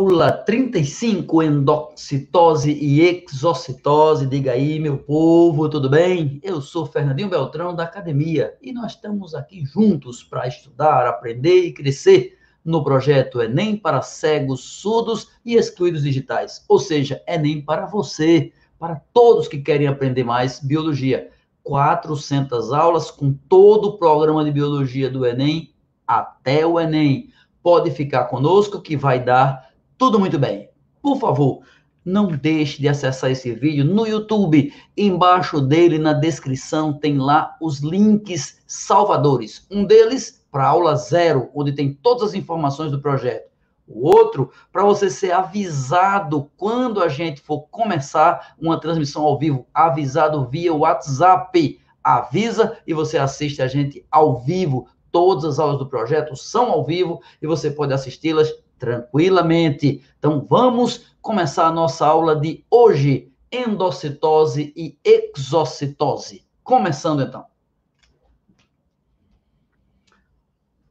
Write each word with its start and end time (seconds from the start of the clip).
Aula 0.00 0.32
35, 0.32 1.42
endocitose 1.42 2.72
e 2.72 3.02
exocitose. 3.02 4.26
Diga 4.26 4.52
aí, 4.52 4.80
meu 4.80 4.96
povo, 4.96 5.68
tudo 5.68 5.90
bem? 5.90 6.40
Eu 6.42 6.62
sou 6.62 6.86
Fernandinho 6.86 7.28
Beltrão 7.28 7.74
da 7.74 7.82
academia 7.82 8.56
e 8.62 8.72
nós 8.72 8.92
estamos 8.92 9.34
aqui 9.34 9.62
juntos 9.62 10.24
para 10.24 10.48
estudar, 10.48 11.06
aprender 11.06 11.66
e 11.66 11.72
crescer 11.74 12.38
no 12.64 12.82
projeto 12.82 13.42
Enem 13.42 13.76
para 13.76 14.00
cegos, 14.00 14.64
surdos 14.64 15.32
e 15.44 15.54
excluídos 15.54 16.02
digitais. 16.02 16.64
Ou 16.66 16.78
seja, 16.78 17.22
Enem 17.28 17.60
para 17.60 17.84
você, 17.84 18.54
para 18.78 19.02
todos 19.12 19.48
que 19.48 19.58
querem 19.58 19.86
aprender 19.86 20.24
mais 20.24 20.60
biologia. 20.60 21.28
400 21.62 22.72
aulas 22.72 23.10
com 23.10 23.34
todo 23.50 23.88
o 23.88 23.98
programa 23.98 24.42
de 24.46 24.50
biologia 24.50 25.10
do 25.10 25.26
Enem 25.26 25.74
até 26.06 26.66
o 26.66 26.80
Enem. 26.80 27.28
Pode 27.62 27.90
ficar 27.90 28.24
conosco 28.24 28.80
que 28.80 28.96
vai 28.96 29.22
dar 29.22 29.69
tudo 30.00 30.18
muito 30.18 30.38
bem. 30.38 30.70
Por 31.02 31.18
favor, 31.20 31.60
não 32.02 32.28
deixe 32.28 32.80
de 32.80 32.88
acessar 32.88 33.30
esse 33.30 33.52
vídeo 33.52 33.84
no 33.84 34.06
YouTube. 34.06 34.72
Embaixo 34.96 35.60
dele, 35.60 35.98
na 35.98 36.14
descrição, 36.14 36.94
tem 36.94 37.18
lá 37.18 37.54
os 37.60 37.80
links 37.80 38.62
salvadores. 38.66 39.66
Um 39.70 39.84
deles 39.84 40.42
para 40.50 40.66
aula 40.66 40.96
zero, 40.96 41.50
onde 41.54 41.72
tem 41.72 41.92
todas 41.92 42.30
as 42.30 42.34
informações 42.34 42.90
do 42.90 42.98
projeto. 42.98 43.50
O 43.86 44.06
outro, 44.06 44.50
para 44.72 44.82
você 44.84 45.10
ser 45.10 45.32
avisado 45.32 46.50
quando 46.56 47.02
a 47.02 47.08
gente 47.08 47.42
for 47.42 47.68
começar 47.70 48.54
uma 48.58 48.80
transmissão 48.80 49.22
ao 49.22 49.38
vivo, 49.38 49.66
avisado 49.74 50.48
via 50.48 50.72
WhatsApp. 50.72 51.78
Avisa 52.02 52.78
e 52.86 52.94
você 52.94 53.18
assiste 53.18 53.60
a 53.60 53.66
gente 53.66 54.02
ao 54.10 54.38
vivo. 54.38 54.88
Todas 55.12 55.44
as 55.44 55.58
aulas 55.58 55.78
do 55.78 55.90
projeto 55.90 56.34
são 56.36 56.70
ao 56.70 56.86
vivo 56.86 57.20
e 57.42 57.46
você 57.46 57.70
pode 57.70 57.92
assisti-las 57.92 58.50
tranquilamente. 58.80 60.02
Então 60.18 60.44
vamos 60.48 61.14
começar 61.20 61.66
a 61.66 61.72
nossa 61.72 62.06
aula 62.06 62.34
de 62.34 62.64
hoje, 62.68 63.30
endocitose 63.52 64.72
e 64.74 64.98
exocitose. 65.04 66.44
Começando 66.64 67.22
então. 67.22 67.44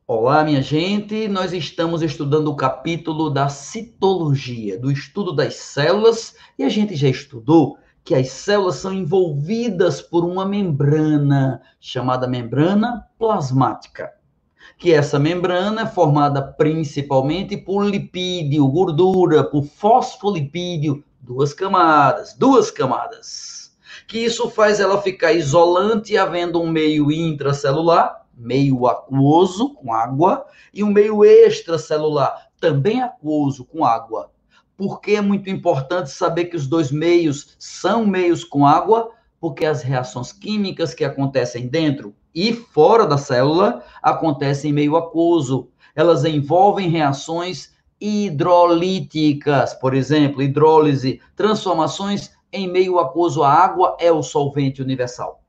Olá, 0.08 0.44
minha 0.44 0.62
gente. 0.62 1.28
Nós 1.28 1.52
estamos 1.52 2.02
estudando 2.02 2.48
o 2.50 2.56
capítulo 2.56 3.30
da 3.30 3.50
citologia, 3.50 4.80
do 4.80 4.92
estudo 4.92 5.34
das 5.34 5.56
células, 5.56 6.36
e 6.58 6.64
a 6.64 6.70
gente 6.70 6.96
já 6.96 7.10
estudou 7.10 7.78
que 8.04 8.16
as 8.16 8.30
células 8.30 8.76
são 8.76 8.94
envolvidas 8.94 10.02
por 10.02 10.24
uma 10.26 10.46
membrana 10.46 11.62
chamada 11.80 12.28
membrana 12.28 13.08
plasmática 13.20 14.19
que 14.80 14.94
essa 14.94 15.20
membrana 15.20 15.82
é 15.82 15.86
formada 15.86 16.42
principalmente 16.42 17.58
por 17.58 17.84
lipídio, 17.84 18.66
gordura, 18.66 19.44
por 19.44 19.66
fosfolipídio, 19.66 21.04
duas 21.20 21.54
camadas, 21.54 22.34
duas 22.34 22.72
camadas. 22.72 23.78
Que 24.08 24.20
isso 24.20 24.50
faz 24.50 24.80
ela 24.80 25.02
ficar 25.02 25.34
isolante, 25.34 26.18
havendo 26.18 26.62
um 26.62 26.72
meio 26.72 27.12
intracelular, 27.12 28.26
meio 28.34 28.88
aquoso, 28.88 29.74
com 29.74 29.92
água, 29.92 30.46
e 30.74 30.82
um 30.82 30.94
meio 30.94 31.26
extracelular, 31.26 32.48
também 32.58 33.02
aquoso, 33.02 33.66
com 33.66 33.84
água. 33.84 34.32
Por 34.78 35.02
que 35.02 35.18
é 35.18 35.22
muito 35.22 35.50
importante 35.50 36.10
saber 36.10 36.46
que 36.46 36.56
os 36.56 36.68
dois 36.68 36.90
meios 36.90 37.54
são 37.60 38.06
meios 38.06 38.46
com 38.46 38.66
água? 38.66 39.12
Porque 39.42 39.66
as 39.66 39.82
reações 39.82 40.32
químicas 40.32 40.94
que 40.94 41.04
acontecem 41.04 41.68
dentro 41.68 42.16
e 42.34 42.54
fora 42.54 43.06
da 43.06 43.18
célula 43.18 43.84
acontecem 44.02 44.72
em 44.72 44.74
meio 44.74 44.96
aquoso. 44.96 45.70
Elas 45.96 46.24
envolvem 46.26 46.90
reações 46.90 47.74
hidrolíticas, 48.00 49.74
por 49.74 49.94
exemplo, 49.94 50.42
hidrólise, 50.42 51.20
transformações 51.36 52.32
em 52.52 52.68
meio 52.72 53.00
aquoso. 53.00 53.44
A 53.44 53.52
água 53.52 53.98
é 54.00 54.12
o 54.12 54.24
solvente 54.24 54.82
universal. 54.82 55.42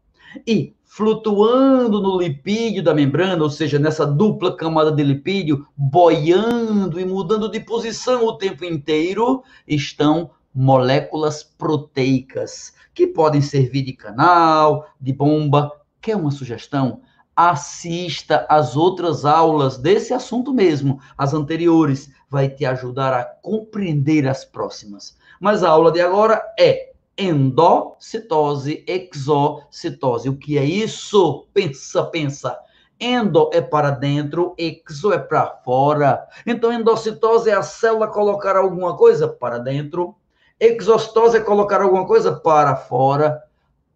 E 0.47 0.75
flutuando 0.84 2.03
no 2.03 2.19
lipídio 2.19 2.82
da 2.82 2.93
membrana, 2.93 3.43
ou 3.44 3.50
seja, 3.50 3.78
nessa 3.78 4.05
dupla 4.05 4.56
camada 4.56 4.91
de 4.91 5.05
lipídio, 5.05 5.65
boiando 5.76 6.99
e 6.99 7.05
mudando 7.05 7.49
de 7.49 7.60
posição 7.60 8.26
o 8.26 8.37
tempo 8.37 8.65
inteiro, 8.65 9.43
estão 9.69 10.31
moléculas 10.53 11.44
proteicas, 11.44 12.75
que 12.93 13.06
podem 13.06 13.41
servir 13.41 13.82
de 13.82 13.93
canal, 13.93 14.88
de 15.00 15.12
bomba 15.12 15.71
Quer 16.00 16.16
uma 16.16 16.31
sugestão? 16.31 17.03
Assista 17.37 18.47
às 18.49 18.77
outras 18.77 19.25
aulas 19.25 19.78
desse 19.78 20.12
assunto 20.12 20.53
mesmo, 20.53 21.00
as 21.16 21.33
anteriores, 21.33 22.11
vai 22.28 22.49
te 22.49 22.65
ajudar 22.65 23.12
a 23.12 23.25
compreender 23.25 24.27
as 24.27 24.44
próximas. 24.44 25.16
Mas 25.41 25.62
a 25.62 25.71
aula 25.71 25.91
de 25.91 26.00
agora 26.00 26.43
é 26.59 26.91
endocitose, 27.19 28.84
exocitose. 28.87 30.28
O 30.28 30.37
que 30.37 30.56
é 30.56 30.65
isso? 30.65 31.47
Pensa, 31.53 32.05
pensa. 32.05 32.59
Endo 32.99 33.50
é 33.53 33.61
para 33.61 33.91
dentro, 33.91 34.55
exo 34.59 35.12
é 35.12 35.19
para 35.19 35.47
fora. 35.65 36.27
Então, 36.47 36.72
endocitose 36.72 37.50
é 37.50 37.55
a 37.55 37.62
célula 37.62 38.09
colocar 38.09 38.56
alguma 38.56 38.97
coisa 38.97 39.27
para 39.27 39.59
dentro, 39.59 40.15
exocitose 40.59 41.38
é 41.38 41.41
colocar 41.41 41.81
alguma 41.81 42.06
coisa 42.06 42.32
para 42.32 42.77
fora. 42.77 43.43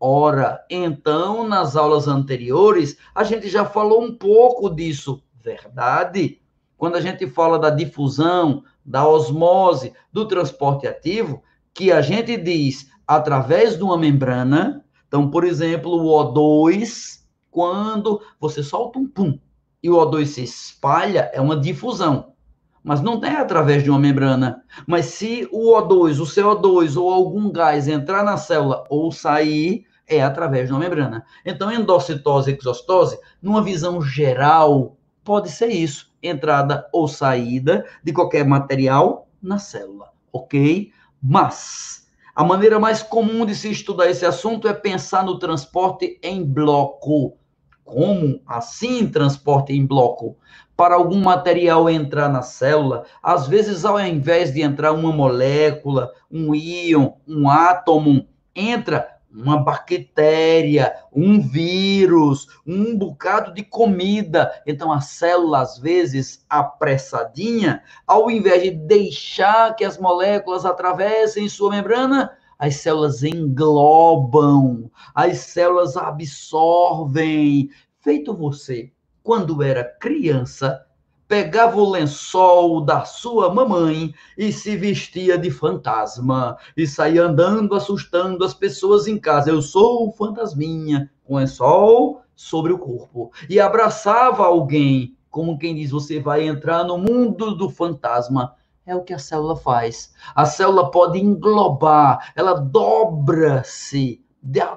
Ora, 0.07 0.63
então, 0.69 1.49
nas 1.49 1.77
aulas 1.77 2.07
anteriores, 2.07 2.99
a 3.15 3.25
gente 3.25 3.49
já 3.49 3.65
falou 3.65 4.05
um 4.05 4.15
pouco 4.15 4.69
disso, 4.69 5.23
verdade? 5.43 6.43
Quando 6.77 6.97
a 6.97 7.01
gente 7.01 7.27
fala 7.27 7.59
da 7.59 7.71
difusão, 7.71 8.65
da 8.85 9.09
osmose, 9.09 9.95
do 10.13 10.29
transporte 10.29 10.87
ativo, 10.87 11.43
que 11.73 11.91
a 11.91 12.03
gente 12.03 12.37
diz 12.37 12.91
através 13.09 13.79
de 13.79 13.83
uma 13.83 13.97
membrana. 13.97 14.85
Então, 15.09 15.31
por 15.31 15.43
exemplo, 15.43 15.93
o 15.93 16.35
O2, 16.35 17.21
quando 17.51 18.21
você 18.39 18.63
solta 18.63 18.99
um 18.99 19.09
pum 19.09 19.39
e 19.83 19.89
o 19.89 19.97
O2 19.97 20.27
se 20.27 20.43
espalha, 20.43 21.31
é 21.33 21.41
uma 21.41 21.57
difusão. 21.57 22.35
Mas 22.83 23.01
não 23.01 23.25
é 23.25 23.37
através 23.37 23.83
de 23.83 23.89
uma 23.89 23.99
membrana. 23.99 24.63
Mas 24.87 25.07
se 25.07 25.49
o 25.51 25.73
O2, 25.73 26.21
o 26.21 26.27
CO2 26.27 27.01
ou 27.01 27.11
algum 27.11 27.51
gás 27.51 27.89
entrar 27.89 28.23
na 28.23 28.37
célula 28.37 28.85
ou 28.91 29.11
sair, 29.11 29.87
é 30.07 30.23
através 30.23 30.69
de 30.69 30.73
uma 30.73 30.81
membrana. 30.81 31.25
Então, 31.45 31.73
endocitose 31.73 32.51
e 32.51 32.55
exostose, 32.55 33.19
numa 33.41 33.63
visão 33.63 34.01
geral, 34.03 34.97
pode 35.23 35.51
ser 35.51 35.69
isso, 35.69 36.13
entrada 36.23 36.89
ou 36.93 37.09
saída 37.09 37.85
de 38.03 38.13
qualquer 38.13 38.45
material 38.45 39.29
na 39.43 39.59
célula, 39.59 40.11
ok? 40.33 40.91
Mas 41.23 42.05
a 42.35 42.45
maneira 42.45 42.81
mais 42.81 43.03
comum 43.03 43.47
de 43.47 43.55
se 43.55 43.71
estudar 43.71 44.11
esse 44.11 44.27
assunto 44.27 44.67
é 44.67 44.75
pensar 44.75 45.25
no 45.25 45.39
transporte 45.39 46.19
em 46.23 46.45
bloco. 46.45 47.37
Como 47.85 48.41
assim 48.47 49.07
transporte 49.07 49.73
em 49.73 49.87
bloco? 49.87 50.37
Para 50.77 50.97
algum 50.97 51.21
material 51.21 51.89
entrar 51.89 52.29
na 52.29 52.43
célula, 52.43 53.05
às 53.23 53.47
vezes 53.47 53.85
ao 53.85 54.01
invés 54.01 54.53
de 54.53 54.63
entrar 54.63 54.93
uma 54.93 55.13
molécula, 55.13 56.11
um 56.31 56.55
íon, 56.55 57.13
um 57.29 57.49
átomo, 57.49 58.27
entra 58.57 59.14
uma 59.35 59.59
bactéria, 59.59 60.95
um 61.13 61.41
vírus, 61.41 62.47
um 62.65 62.97
bocado 62.97 63.53
de 63.53 63.65
comida. 63.65 64.53
Então 64.67 64.93
a 64.93 65.01
célula, 65.01 65.61
às 65.61 65.79
vezes, 65.79 66.45
apressadinha, 66.49 67.83
ao 68.07 68.31
invés 68.31 68.63
de 68.63 68.71
deixar 68.71 69.75
que 69.75 69.85
as 69.85 69.99
moléculas 69.99 70.65
atravessem 70.65 71.49
sua 71.49 71.71
membrana, 71.71 72.31
as 72.59 72.77
células 72.77 73.25
englobam, 73.25 74.91
as 75.15 75.39
células 75.39 75.97
absorvem. 75.97 77.69
Feito 78.01 78.33
você, 78.33 78.93
quando 79.23 79.63
era 79.63 79.83
criança, 79.83 80.87
pegava 81.27 81.77
o 81.77 81.91
lençol 81.91 82.81
da 82.81 83.05
sua 83.05 83.53
mamãe 83.53 84.15
e 84.37 84.53
se 84.53 84.77
vestia 84.77 85.39
de 85.39 85.51
fantasma 85.51 86.57
e 86.77 86.87
saía 86.87 87.25
andando 87.25 87.75
assustando 87.75 88.45
as 88.45 88.55
pessoas 88.55 89.07
em 89.07 89.19
casa. 89.19 89.51
Eu 89.51 89.63
sou 89.63 90.09
o 90.09 90.13
fantasminha 90.13 91.11
com 91.25 91.37
lençol 91.37 92.23
sobre 92.35 92.73
o 92.73 92.79
corpo 92.79 93.33
e 93.49 93.59
abraçava 93.59 94.45
alguém, 94.45 95.17
como 95.31 95.59
quem 95.59 95.75
diz, 95.75 95.91
você 95.91 96.21
vai 96.21 96.47
entrar 96.47 96.85
no 96.85 96.99
mundo 96.99 97.55
do 97.55 97.69
fantasma. 97.69 98.55
É 98.87 98.95
o 98.95 99.03
que 99.03 99.15
a 99.15 99.19
célula 99.19 99.57
faz. 99.57 100.13
A 100.35 100.45
célula 100.45 100.91
pode 100.91 101.19
englobar, 101.19 102.33
ela 102.37 102.53
dobra-se 102.53 104.23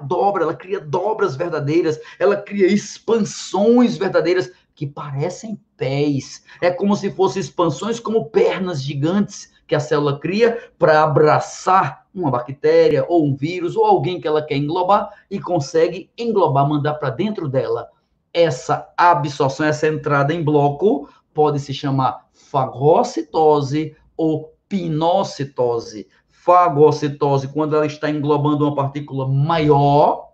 dobra, 0.02 0.44
ela 0.44 0.54
cria 0.54 0.80
dobras 0.80 1.36
verdadeiras, 1.36 2.00
ela 2.18 2.36
cria 2.36 2.66
expansões 2.66 3.98
verdadeiras 3.98 4.50
que 4.78 4.86
parecem 4.86 5.60
pés. 5.76 6.44
É 6.62 6.70
como 6.70 6.94
se 6.94 7.10
fossem 7.10 7.40
expansões 7.40 7.98
como 7.98 8.26
pernas 8.26 8.80
gigantes 8.80 9.52
que 9.66 9.74
a 9.74 9.80
célula 9.80 10.20
cria 10.20 10.70
para 10.78 11.02
abraçar 11.02 12.06
uma 12.14 12.30
bactéria 12.30 13.04
ou 13.08 13.26
um 13.26 13.34
vírus 13.34 13.74
ou 13.74 13.84
alguém 13.84 14.20
que 14.20 14.28
ela 14.28 14.40
quer 14.40 14.56
englobar 14.56 15.10
e 15.28 15.40
consegue 15.40 16.08
englobar, 16.16 16.68
mandar 16.68 16.94
para 16.94 17.10
dentro 17.10 17.48
dela. 17.48 17.88
Essa 18.32 18.88
absorção, 18.96 19.66
essa 19.66 19.88
entrada 19.88 20.32
em 20.32 20.44
bloco 20.44 21.08
pode 21.34 21.58
se 21.58 21.74
chamar 21.74 22.28
fagocitose 22.32 23.96
ou 24.16 24.54
pinocitose. 24.68 26.06
Fagocitose, 26.28 27.48
quando 27.48 27.74
ela 27.74 27.86
está 27.86 28.08
englobando 28.08 28.64
uma 28.64 28.76
partícula 28.76 29.26
maior, 29.26 30.27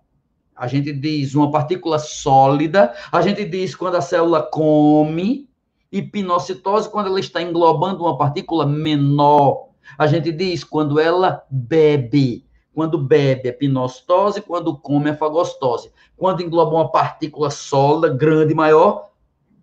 a 0.56 0.66
gente 0.66 0.92
diz 0.92 1.34
uma 1.34 1.50
partícula 1.50 1.98
sólida, 1.98 2.94
a 3.10 3.20
gente 3.20 3.44
diz 3.44 3.74
quando 3.74 3.96
a 3.96 4.00
célula 4.00 4.42
come, 4.42 5.48
e 5.94 6.02
pinocitose 6.02 6.90
quando 6.90 7.06
ela 7.06 7.20
está 7.20 7.40
englobando 7.40 8.02
uma 8.02 8.18
partícula 8.18 8.66
menor. 8.66 9.68
A 9.96 10.08
gente 10.08 10.32
diz 10.32 10.64
quando 10.64 10.98
ela 10.98 11.44
bebe. 11.48 12.44
Quando 12.74 12.98
bebe 12.98 13.48
é 13.48 13.52
pinocitose, 13.52 14.40
quando 14.40 14.76
come 14.76 15.10
é 15.10 15.14
fagostose. 15.14 15.92
Quando 16.16 16.42
engloba 16.42 16.74
uma 16.74 16.90
partícula 16.90 17.48
sólida, 17.48 18.08
grande, 18.08 18.52
maior, 18.54 19.10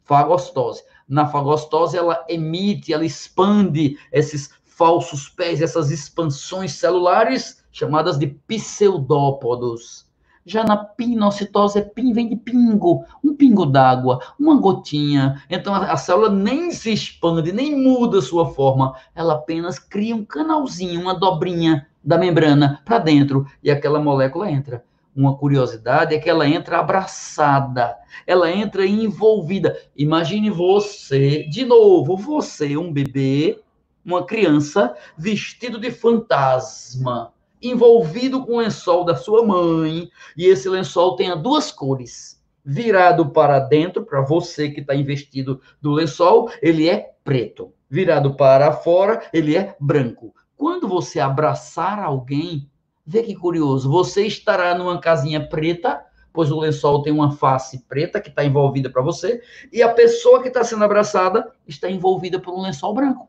fagostose. 0.05 0.83
Na 1.05 1.27
fagostose, 1.27 1.97
ela 1.97 2.23
emite, 2.29 2.93
ela 2.93 3.03
expande 3.03 3.97
esses 4.09 4.51
falsos 4.63 5.27
pés, 5.27 5.61
essas 5.61 5.91
expansões 5.91 6.71
celulares 6.71 7.61
chamadas 7.73 8.17
de 8.17 8.27
pseudópodos. 8.27 10.09
Já 10.45 10.63
na 10.63 10.75
pinocitose, 10.75 11.79
é 11.79 11.81
pin, 11.81 12.13
vem 12.13 12.27
de 12.27 12.35
pingo, 12.35 13.05
um 13.23 13.35
pingo 13.35 13.65
d'água, 13.65 14.19
uma 14.39 14.55
gotinha. 14.59 15.43
Então 15.49 15.73
a, 15.73 15.91
a, 15.91 15.97
célula 15.97 16.29
nem 16.29 16.71
se 16.71 16.91
expande, 16.91 17.51
nem 17.51 17.75
muda 17.75 18.21
sua 18.21 18.47
forma. 18.47 18.95
Ela 19.13 19.35
apenas 19.35 19.77
cria 19.77 20.15
um 20.15 20.25
canalzinho, 20.25 20.99
uma 20.99 21.13
dobrinha 21.13 21.87
da 22.03 22.17
membrana 22.17 22.81
para 22.83 22.97
dentro 22.97 23.45
e 23.63 23.69
aquela 23.69 23.99
molécula 23.99 24.49
entra. 24.49 24.83
Uma 25.15 25.37
curiosidade 25.37 26.15
é 26.15 26.19
que 26.19 26.29
ela 26.29 26.47
entra 26.47 26.79
abraçada, 26.79 27.97
ela 28.25 28.49
entra 28.49 28.85
envolvida. 28.85 29.77
Imagine 29.95 30.49
você, 30.49 31.43
de 31.43 31.65
novo, 31.65 32.15
você, 32.15 32.77
um 32.77 32.91
bebê, 32.91 33.61
uma 34.03 34.25
criança, 34.25 34.95
vestido 35.17 35.77
de 35.77 35.91
fantasma 35.91 37.31
envolvido 37.61 38.45
com 38.45 38.53
o 38.53 38.57
lençol 38.59 39.05
da 39.05 39.15
sua 39.15 39.45
mãe, 39.45 40.09
e 40.35 40.45
esse 40.45 40.67
lençol 40.67 41.15
tenha 41.15 41.35
duas 41.35 41.71
cores. 41.71 42.41
Virado 42.63 43.29
para 43.29 43.59
dentro, 43.59 44.05
para 44.05 44.21
você 44.21 44.69
que 44.69 44.81
está 44.81 44.95
investido 44.95 45.61
do 45.81 45.91
lençol, 45.91 46.49
ele 46.61 46.89
é 46.89 47.13
preto. 47.23 47.73
Virado 47.89 48.35
para 48.35 48.71
fora, 48.71 49.21
ele 49.33 49.55
é 49.55 49.75
branco. 49.79 50.33
Quando 50.55 50.87
você 50.87 51.19
abraçar 51.19 51.99
alguém, 51.99 52.69
vê 53.05 53.23
que 53.23 53.35
curioso, 53.35 53.89
você 53.89 54.25
estará 54.25 54.75
numa 54.75 54.99
casinha 54.99 55.45
preta, 55.47 56.05
pois 56.31 56.51
o 56.51 56.59
lençol 56.59 57.01
tem 57.01 57.11
uma 57.11 57.31
face 57.31 57.79
preta 57.87 58.21
que 58.21 58.29
está 58.29 58.45
envolvida 58.45 58.89
para 58.89 59.01
você, 59.01 59.41
e 59.71 59.81
a 59.81 59.91
pessoa 59.91 60.41
que 60.41 60.47
está 60.47 60.63
sendo 60.63 60.83
abraçada 60.83 61.51
está 61.67 61.89
envolvida 61.89 62.39
por 62.39 62.53
um 62.53 62.61
lençol 62.61 62.93
branco. 62.93 63.27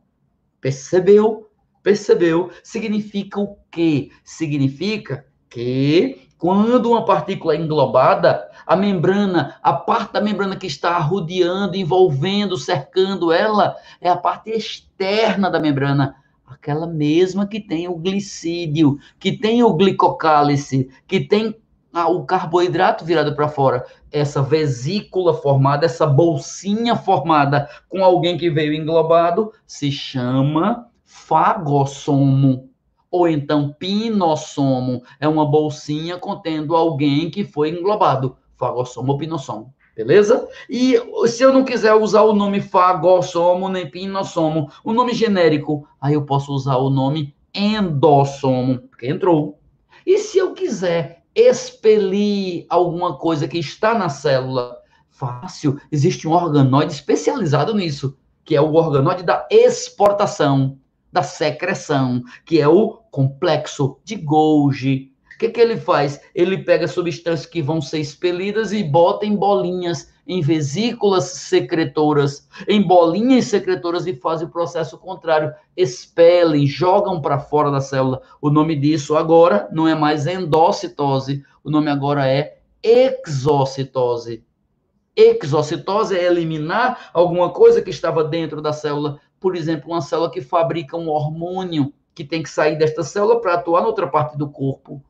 Percebeu? 0.60 1.50
Percebeu? 1.82 2.50
Significa 2.62 3.40
o 3.40 3.56
quê? 3.70 4.10
Significa 4.24 5.26
que 5.50 6.28
quando 6.38 6.90
uma 6.90 7.04
partícula 7.04 7.54
é 7.54 7.56
englobada, 7.56 8.50
a 8.66 8.74
membrana, 8.74 9.56
a 9.62 9.72
parte 9.72 10.14
da 10.14 10.20
membrana 10.20 10.56
que 10.56 10.66
está 10.66 10.98
rodeando, 10.98 11.76
envolvendo, 11.76 12.56
cercando 12.56 13.32
ela, 13.32 13.76
é 14.00 14.08
a 14.08 14.16
parte 14.16 14.50
externa 14.50 15.50
da 15.50 15.60
membrana, 15.60 16.16
aquela 16.44 16.86
mesma 16.86 17.46
que 17.46 17.60
tem 17.60 17.88
o 17.88 17.96
glicídio, 17.96 18.98
que 19.18 19.38
tem 19.38 19.62
o 19.62 19.72
glicocálice, 19.74 20.90
que 21.06 21.20
tem 21.20 21.56
o 21.94 22.24
carboidrato 22.24 23.04
virado 23.04 23.36
para 23.36 23.48
fora. 23.48 23.84
Essa 24.10 24.42
vesícula 24.42 25.34
formada, 25.34 25.86
essa 25.86 26.06
bolsinha 26.06 26.96
formada 26.96 27.68
com 27.88 28.04
alguém 28.04 28.36
que 28.36 28.50
veio 28.50 28.72
englobado, 28.72 29.52
se 29.66 29.92
chama 29.92 30.90
fagossomo 31.12 32.70
ou 33.10 33.28
então 33.28 33.70
pinossomo, 33.78 35.02
é 35.20 35.28
uma 35.28 35.44
bolsinha 35.44 36.16
contendo 36.16 36.74
alguém 36.74 37.30
que 37.30 37.44
foi 37.44 37.68
englobado, 37.68 38.38
fagossomo 38.56 39.12
ou 39.12 39.18
pinossomo, 39.18 39.74
beleza? 39.94 40.48
E 40.70 40.94
se 41.26 41.42
eu 41.42 41.52
não 41.52 41.64
quiser 41.64 41.92
usar 41.92 42.22
o 42.22 42.32
nome 42.32 42.62
fagossomo 42.62 43.68
nem 43.68 43.90
pinossomo, 43.90 44.70
o 44.82 44.94
nome 44.94 45.12
genérico, 45.12 45.86
aí 46.00 46.14
eu 46.14 46.24
posso 46.24 46.50
usar 46.50 46.78
o 46.78 46.88
nome 46.88 47.34
endossomo, 47.54 48.78
porque 48.88 49.06
entrou. 49.06 49.58
E 50.06 50.16
se 50.16 50.38
eu 50.38 50.54
quiser 50.54 51.24
expelir 51.34 52.64
alguma 52.70 53.18
coisa 53.18 53.46
que 53.46 53.58
está 53.58 53.94
na 53.94 54.08
célula, 54.08 54.78
fácil, 55.10 55.78
existe 55.92 56.26
um 56.26 56.32
organoide 56.32 56.94
especializado 56.94 57.74
nisso, 57.74 58.16
que 58.44 58.56
é 58.56 58.60
o 58.62 58.72
organoide 58.72 59.22
da 59.22 59.46
exportação 59.50 60.78
da 61.12 61.22
secreção, 61.22 62.22
que 62.44 62.60
é 62.60 62.66
o 62.66 63.02
complexo 63.10 63.98
de 64.02 64.16
Golgi. 64.16 65.12
O 65.34 65.38
que, 65.38 65.50
que 65.50 65.60
ele 65.60 65.76
faz? 65.76 66.20
Ele 66.34 66.58
pega 66.58 66.88
substâncias 66.88 67.46
que 67.46 67.60
vão 67.60 67.80
ser 67.80 67.98
expelidas 67.98 68.72
e 68.72 68.82
bota 68.82 69.26
em 69.26 69.36
bolinhas, 69.36 70.12
em 70.26 70.40
vesículas 70.40 71.24
secretoras, 71.24 72.48
em 72.68 72.80
bolinhas 72.80 73.46
secretoras 73.46 74.06
e 74.06 74.14
faz 74.14 74.40
o 74.40 74.48
processo 74.48 74.96
contrário, 74.96 75.52
expelem, 75.76 76.66
jogam 76.66 77.20
para 77.20 77.40
fora 77.40 77.70
da 77.70 77.80
célula. 77.80 78.22
O 78.40 78.50
nome 78.50 78.76
disso 78.76 79.16
agora 79.16 79.68
não 79.72 79.88
é 79.88 79.94
mais 79.94 80.26
endocitose, 80.26 81.44
o 81.64 81.70
nome 81.70 81.90
agora 81.90 82.26
é 82.26 82.58
exocitose. 82.82 84.44
Exocitose 85.14 86.16
é 86.16 86.24
eliminar 86.24 87.10
alguma 87.12 87.50
coisa 87.50 87.82
que 87.82 87.90
estava 87.90 88.24
dentro 88.24 88.62
da 88.62 88.72
célula 88.72 89.20
por 89.42 89.56
exemplo, 89.56 89.90
uma 89.90 90.00
célula 90.00 90.30
que 90.30 90.40
fabrica 90.40 90.96
um 90.96 91.08
hormônio 91.08 91.92
que 92.14 92.24
tem 92.24 92.42
que 92.42 92.48
sair 92.48 92.78
desta 92.78 93.02
célula 93.02 93.40
para 93.40 93.54
atuar 93.54 93.82
em 93.82 93.86
outra 93.86 94.06
parte 94.06 94.38
do 94.38 94.48
corpo. 94.48 95.02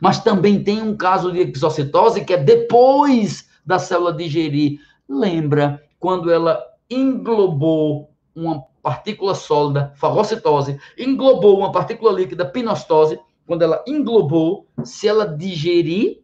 Mas 0.00 0.20
também 0.20 0.64
tem 0.64 0.80
um 0.82 0.96
caso 0.96 1.30
de 1.30 1.40
exocitose 1.40 2.24
que 2.24 2.32
é 2.32 2.38
depois 2.38 3.48
da 3.64 3.78
célula 3.78 4.14
digerir. 4.14 4.80
Lembra 5.06 5.82
quando 6.00 6.30
ela 6.30 6.64
englobou 6.88 8.10
uma 8.34 8.64
partícula 8.82 9.34
sólida, 9.34 9.92
fagocitose, 9.96 10.80
englobou 10.96 11.58
uma 11.58 11.70
partícula 11.70 12.12
líquida, 12.12 12.46
pinostose, 12.46 13.20
quando 13.46 13.62
ela 13.62 13.84
englobou, 13.86 14.66
se 14.84 15.08
ela 15.08 15.26
digerir, 15.26 16.22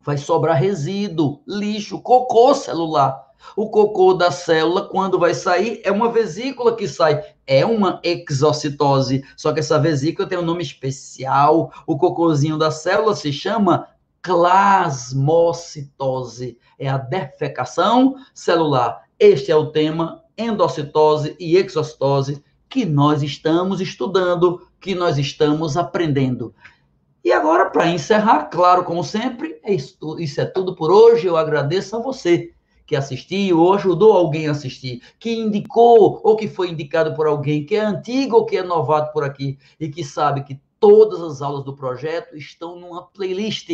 vai 0.00 0.16
sobrar 0.16 0.56
resíduo, 0.56 1.40
lixo, 1.46 2.00
cocô 2.00 2.54
celular. 2.54 3.23
O 3.56 3.68
cocô 3.68 4.14
da 4.14 4.30
célula, 4.30 4.88
quando 4.88 5.18
vai 5.18 5.34
sair, 5.34 5.82
é 5.84 5.92
uma 5.92 6.10
vesícula 6.10 6.76
que 6.76 6.88
sai. 6.88 7.22
É 7.46 7.64
uma 7.64 8.00
exocitose. 8.02 9.22
Só 9.36 9.52
que 9.52 9.60
essa 9.60 9.78
vesícula 9.78 10.28
tem 10.28 10.38
um 10.38 10.44
nome 10.44 10.62
especial. 10.62 11.72
O 11.86 11.96
cocôzinho 11.96 12.58
da 12.58 12.70
célula 12.70 13.14
se 13.14 13.32
chama 13.32 13.88
plasmocitose. 14.22 16.58
É 16.78 16.88
a 16.88 16.98
defecação 16.98 18.16
celular. 18.32 19.04
Este 19.18 19.52
é 19.52 19.56
o 19.56 19.70
tema 19.70 20.22
endocitose 20.36 21.36
e 21.38 21.56
exocitose 21.56 22.42
que 22.68 22.84
nós 22.84 23.22
estamos 23.22 23.80
estudando, 23.80 24.66
que 24.80 24.94
nós 24.94 25.18
estamos 25.18 25.76
aprendendo. 25.76 26.54
E 27.22 27.32
agora, 27.32 27.70
para 27.70 27.88
encerrar, 27.88 28.50
claro, 28.50 28.84
como 28.84 29.04
sempre, 29.04 29.58
é 29.62 29.72
isso, 29.72 29.96
isso 30.18 30.40
é 30.40 30.44
tudo 30.44 30.74
por 30.74 30.90
hoje. 30.90 31.26
Eu 31.26 31.36
agradeço 31.36 31.96
a 31.96 32.00
você 32.00 32.53
que 32.86 32.96
assistiu 32.96 33.60
ou 33.60 33.74
ajudou 33.74 34.12
alguém 34.12 34.48
a 34.48 34.50
assistir, 34.50 35.02
que 35.18 35.34
indicou 35.34 36.20
ou 36.22 36.36
que 36.36 36.48
foi 36.48 36.70
indicado 36.70 37.14
por 37.14 37.26
alguém 37.26 37.64
que 37.64 37.76
é 37.76 37.80
antigo 37.80 38.36
ou 38.36 38.46
que 38.46 38.56
é 38.56 38.62
novato 38.62 39.12
por 39.12 39.24
aqui 39.24 39.58
e 39.80 39.88
que 39.88 40.04
sabe 40.04 40.44
que 40.44 40.60
todas 40.78 41.22
as 41.22 41.40
aulas 41.40 41.64
do 41.64 41.74
projeto 41.74 42.36
estão 42.36 42.78
numa 42.78 43.02
playlist 43.02 43.70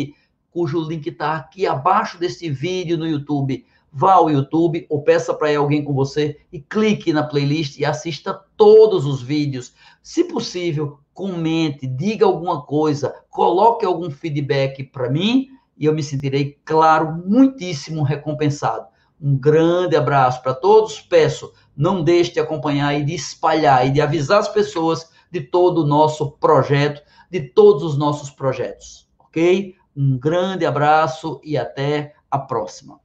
cujo 0.50 0.81
link 0.81 1.07
está 1.07 1.37
aqui 1.37 1.67
abaixo 1.67 2.19
desse 2.19 2.50
vídeo 2.50 2.99
no 2.99 3.07
YouTube. 3.07 3.64
Vá 3.93 4.14
ao 4.14 4.31
YouTube 4.31 4.87
ou 4.88 5.02
peça 5.02 5.35
para 5.35 5.57
alguém 5.57 5.83
com 5.83 5.93
você 5.93 6.38
e 6.52 6.61
clique 6.61 7.12
na 7.12 7.25
playlist 7.25 7.79
e 7.79 7.85
assista 7.85 8.33
todos 8.57 9.05
os 9.05 9.21
vídeos. 9.21 9.75
Se 10.02 10.25
possível, 10.25 11.00
comente, 11.12 11.87
diga 11.87 12.25
alguma 12.25 12.62
coisa, 12.62 13.14
coloque 13.29 13.85
algum 13.85 14.11
feedback 14.11 14.85
para 14.85 15.11
mim 15.11 15.49
e 15.76 15.87
eu 15.87 15.95
me 15.95 16.02
sentirei, 16.02 16.59
claro, 16.64 17.21
muitíssimo 17.26 18.02
recompensado. 18.02 18.87
Um 19.21 19.37
grande 19.37 19.97
abraço 19.97 20.43
para 20.43 20.55
todos. 20.55 21.00
Peço, 21.00 21.53
não 21.77 22.03
deixe 22.03 22.33
de 22.33 22.41
acompanhar 22.41 22.99
e 22.99 23.05
de 23.05 23.15
espalhar 23.15 23.87
e 23.87 23.91
de 23.91 24.00
avisar 24.00 24.41
as 24.41 24.49
pessoas 24.49 25.11
de 25.31 25.41
todo 25.41 25.83
o 25.83 25.87
nosso 25.87 26.33
projeto, 26.33 27.03
de 27.31 27.41
todos 27.41 27.83
os 27.83 27.99
nossos 27.99 28.31
projetos, 28.31 29.09
ok? 29.19 29.75
Um 29.97 30.19
grande 30.19 30.65
abraço 30.65 31.41
e 31.45 31.57
até 31.57 32.15
a 32.31 32.39
próxima. 32.39 33.00